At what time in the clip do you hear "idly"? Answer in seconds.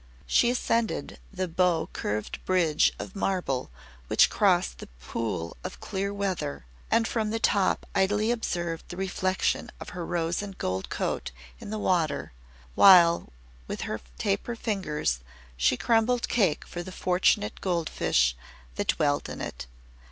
7.93-8.31